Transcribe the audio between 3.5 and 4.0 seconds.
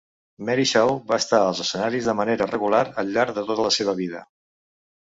tota la seva